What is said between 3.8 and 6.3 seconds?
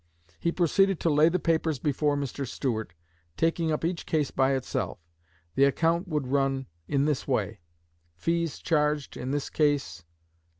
each case by itself. The account would